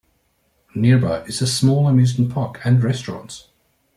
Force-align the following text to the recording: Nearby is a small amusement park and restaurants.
Nearby 0.73 1.21
is 1.25 1.43
a 1.43 1.45
small 1.45 1.87
amusement 1.87 2.33
park 2.33 2.59
and 2.65 2.83
restaurants. 2.83 3.49